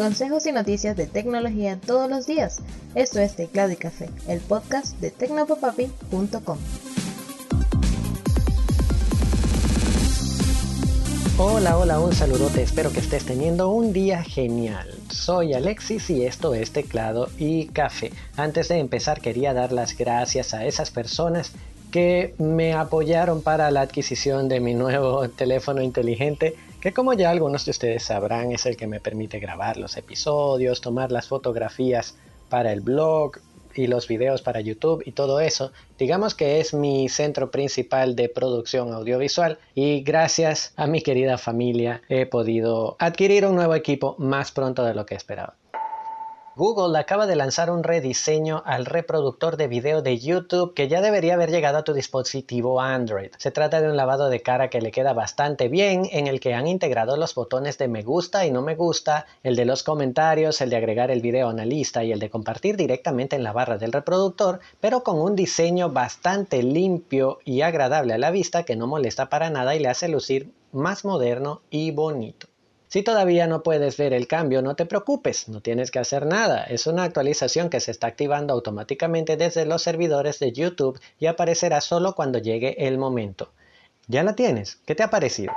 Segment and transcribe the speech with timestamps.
[0.00, 2.62] Consejos y noticias de tecnología todos los días.
[2.94, 6.56] Esto es Teclado y Café, el podcast de tecnopopapi.com.
[11.36, 14.88] Hola, hola, un saludote, espero que estés teniendo un día genial.
[15.10, 18.10] Soy Alexis y esto es Teclado y Café.
[18.38, 21.52] Antes de empezar quería dar las gracias a esas personas
[21.90, 27.64] que me apoyaron para la adquisición de mi nuevo teléfono inteligente que como ya algunos
[27.64, 32.16] de ustedes sabrán es el que me permite grabar los episodios, tomar las fotografías
[32.48, 33.38] para el blog
[33.74, 35.72] y los videos para YouTube y todo eso.
[35.98, 42.02] Digamos que es mi centro principal de producción audiovisual y gracias a mi querida familia
[42.08, 45.59] he podido adquirir un nuevo equipo más pronto de lo que esperaba.
[46.60, 51.32] Google acaba de lanzar un rediseño al reproductor de video de YouTube que ya debería
[51.32, 53.30] haber llegado a tu dispositivo Android.
[53.38, 56.52] Se trata de un lavado de cara que le queda bastante bien, en el que
[56.52, 60.60] han integrado los botones de me gusta y no me gusta, el de los comentarios,
[60.60, 63.54] el de agregar el video a una lista y el de compartir directamente en la
[63.54, 68.76] barra del reproductor, pero con un diseño bastante limpio y agradable a la vista que
[68.76, 72.49] no molesta para nada y le hace lucir más moderno y bonito.
[72.90, 76.64] Si todavía no puedes ver el cambio, no te preocupes, no tienes que hacer nada.
[76.64, 81.80] Es una actualización que se está activando automáticamente desde los servidores de YouTube y aparecerá
[81.82, 83.52] solo cuando llegue el momento.
[84.08, 84.80] ¿Ya la tienes?
[84.86, 85.52] ¿Qué te ha parecido?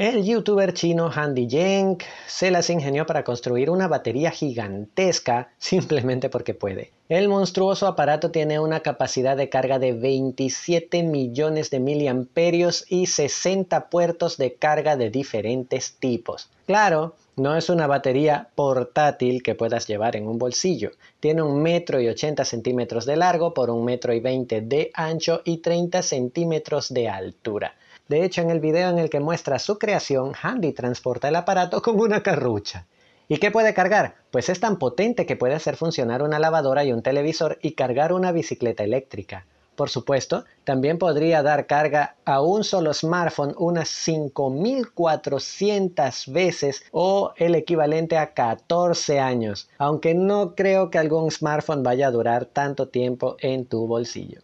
[0.00, 6.54] El youtuber chino Handy Yang se las ingenió para construir una batería gigantesca simplemente porque
[6.54, 6.90] puede.
[7.10, 13.90] El monstruoso aparato tiene una capacidad de carga de 27 millones de miliamperios y 60
[13.90, 16.48] puertos de carga de diferentes tipos.
[16.64, 20.92] Claro, no es una batería portátil que puedas llevar en un bolsillo.
[21.20, 25.42] Tiene un metro y 80 centímetros de largo por un metro y 20 de ancho
[25.44, 27.74] y 30 centímetros de altura.
[28.10, 31.80] De hecho, en el video en el que muestra su creación, Handy transporta el aparato
[31.80, 32.88] con una carrucha.
[33.28, 34.16] ¿Y qué puede cargar?
[34.32, 38.12] Pues es tan potente que puede hacer funcionar una lavadora y un televisor y cargar
[38.12, 39.46] una bicicleta eléctrica.
[39.76, 47.54] Por supuesto, también podría dar carga a un solo smartphone unas 5400 veces o el
[47.54, 53.36] equivalente a 14 años, aunque no creo que algún smartphone vaya a durar tanto tiempo
[53.38, 54.40] en tu bolsillo.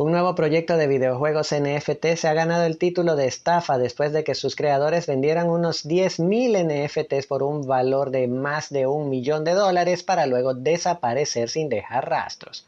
[0.00, 4.24] Un nuevo proyecto de videojuegos NFT se ha ganado el título de estafa después de
[4.24, 9.44] que sus creadores vendieran unos 10.000 NFTs por un valor de más de un millón
[9.44, 12.66] de dólares para luego desaparecer sin dejar rastros.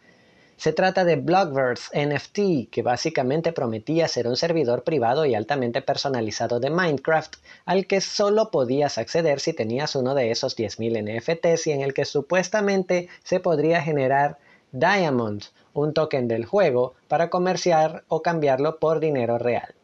[0.59, 6.61] Se trata de Blockverse NFT, que básicamente prometía ser un servidor privado y altamente personalizado
[6.61, 11.73] de Minecraft, al que solo podías acceder si tenías uno de esos 10.000 NFTs y
[11.73, 14.37] en el que supuestamente se podría generar
[14.73, 15.43] Diamond,
[15.75, 19.75] un token del juego, para comerciar o cambiarlo por dinero real.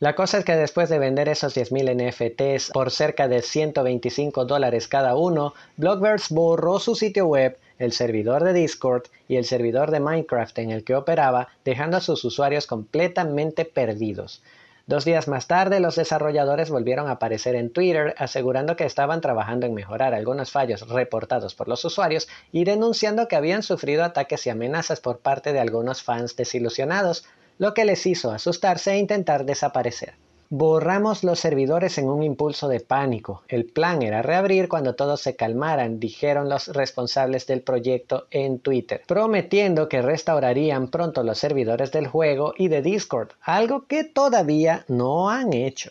[0.00, 4.86] La cosa es que después de vender esos 10.000 NFTs por cerca de 125 dólares
[4.86, 10.00] cada uno, Blockverse borró su sitio web, el servidor de Discord y el servidor de
[10.00, 14.42] Minecraft en el que operaba, dejando a sus usuarios completamente perdidos.
[14.86, 19.64] Dos días más tarde, los desarrolladores volvieron a aparecer en Twitter asegurando que estaban trabajando
[19.64, 24.50] en mejorar algunos fallos reportados por los usuarios y denunciando que habían sufrido ataques y
[24.50, 27.24] amenazas por parte de algunos fans desilusionados,
[27.56, 30.16] lo que les hizo asustarse e intentar desaparecer.
[30.50, 33.42] Borramos los servidores en un impulso de pánico.
[33.48, 39.02] El plan era reabrir cuando todos se calmaran, dijeron los responsables del proyecto en Twitter,
[39.06, 45.30] prometiendo que restaurarían pronto los servidores del juego y de Discord, algo que todavía no
[45.30, 45.90] han hecho.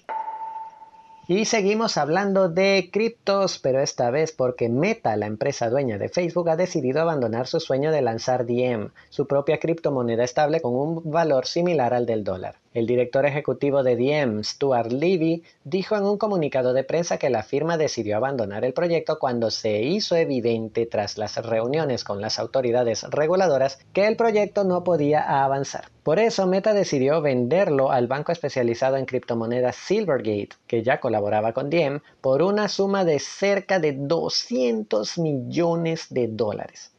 [1.28, 6.50] Y seguimos hablando de criptos, pero esta vez porque Meta, la empresa dueña de Facebook,
[6.50, 11.47] ha decidido abandonar su sueño de lanzar Diem, su propia criptomoneda estable con un valor
[11.47, 12.62] similar al del dólar.
[12.73, 17.44] El director ejecutivo de Diem, Stuart Levy, dijo en un comunicado de prensa que la
[17.44, 23.03] firma decidió abandonar el proyecto cuando se hizo evidente tras las reuniones con las autoridades
[23.03, 25.85] reguladoras que el proyecto no podía avanzar.
[26.01, 31.69] Por eso Meta decidió venderlo al banco especializado en criptomonedas Silvergate, que ya colaboraba con
[31.69, 36.93] Diem, por una suma de cerca de 200 millones de dólares.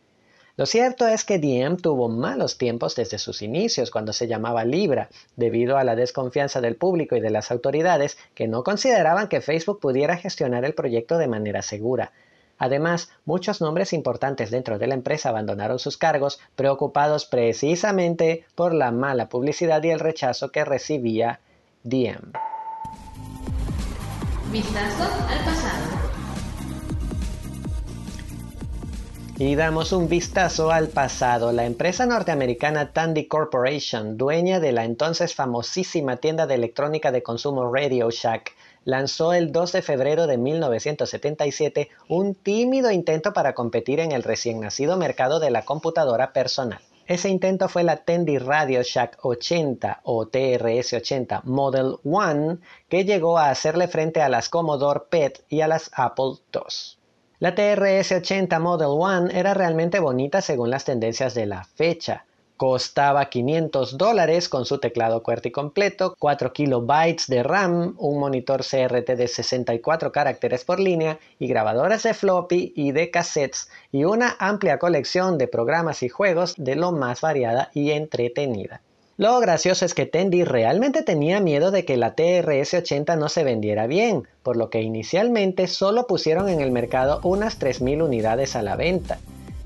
[0.57, 5.09] Lo cierto es que Diem tuvo malos tiempos desde sus inicios cuando se llamaba Libra,
[5.35, 9.81] debido a la desconfianza del público y de las autoridades que no consideraban que Facebook
[9.81, 12.13] pudiera gestionar el proyecto de manera segura.
[12.57, 18.93] Además, muchos nombres importantes dentro de la empresa abandonaron sus cargos preocupados precisamente por la
[18.93, 21.41] mala publicidad y el rechazo que recibía
[21.83, 22.33] Diem.
[24.53, 26.14] Vistazo al pasado.
[29.37, 31.51] Y damos un vistazo al pasado.
[31.51, 37.69] La empresa norteamericana Tandy Corporation, dueña de la entonces famosísima tienda de electrónica de consumo
[37.75, 38.53] Radio Shack,
[38.85, 44.61] lanzó el 2 de febrero de 1977 un tímido intento para competir en el recién
[44.61, 46.79] nacido mercado de la computadora personal.
[47.09, 52.59] Ese intento fue la Tandy Radio Shack 80 o TRS-80 Model 1
[52.89, 57.04] que llegó a hacerle frente a las Commodore PET y a las Apple II.
[57.45, 62.25] La TRS-80 Model 1 era realmente bonita según las tendencias de la fecha.
[62.57, 69.11] Costaba 500 dólares con su teclado QWERTY completo, 4 kilobytes de RAM, un monitor CRT
[69.11, 74.79] de 64 caracteres por línea y grabadoras de floppy y de cassettes y una amplia
[74.79, 78.81] colección de programas y juegos de lo más variada y entretenida.
[79.17, 83.87] Lo gracioso es que Tendy realmente tenía miedo de que la TRS-80 no se vendiera
[83.87, 88.75] bien, por lo que inicialmente solo pusieron en el mercado unas 3.000 unidades a la
[88.75, 89.19] venta.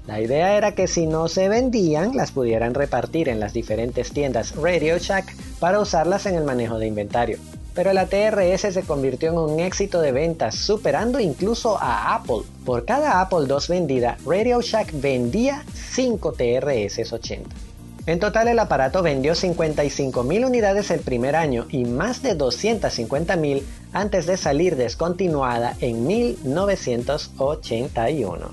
[0.06, 4.54] La idea era que si no se vendían, las pudieran repartir en las diferentes tiendas
[4.54, 7.38] Radio Shack para usarlas en el manejo de inventario.
[7.74, 12.42] Pero la TRS se convirtió en un éxito de ventas, superando incluso a Apple.
[12.66, 15.64] Por cada Apple II vendida, Radio Shack vendía
[15.94, 17.67] 5 TRS 80.
[18.08, 23.62] En total el aparato vendió 55.000 unidades el primer año y más de 250.000
[23.92, 28.50] antes de salir descontinuada en 1981.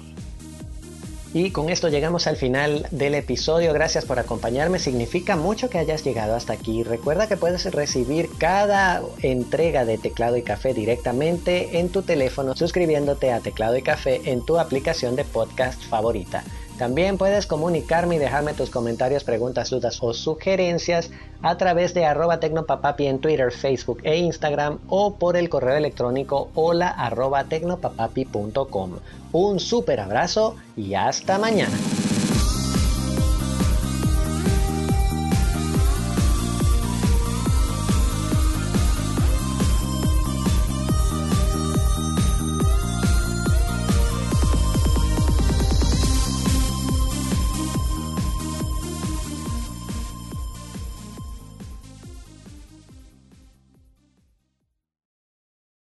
[1.33, 3.71] Y con esto llegamos al final del episodio.
[3.71, 4.77] Gracias por acompañarme.
[4.77, 6.83] Significa mucho que hayas llegado hasta aquí.
[6.83, 13.31] Recuerda que puedes recibir cada entrega de teclado y café directamente en tu teléfono suscribiéndote
[13.31, 16.43] a teclado y café en tu aplicación de podcast favorita.
[16.77, 21.09] También puedes comunicarme y dejarme tus comentarios, preguntas, dudas o sugerencias
[21.41, 26.49] a través de arroba tecnopapapi en Twitter, Facebook e Instagram o por el correo electrónico
[26.53, 26.95] hola.
[29.31, 31.77] Un super abrazo y hasta mañana.